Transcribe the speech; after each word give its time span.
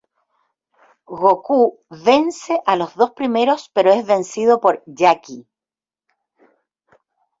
Gokū" 1.23 1.57
vence 2.07 2.57
a 2.65 2.75
los 2.79 2.95
dos 3.01 3.11
primeros 3.19 3.67
pero 3.75 3.91
es 3.93 4.03
vencido 4.03 4.59
por 4.59 4.81
"Jackie". 4.87 5.45